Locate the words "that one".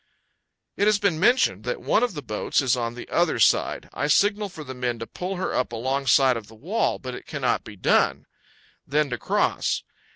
1.65-2.01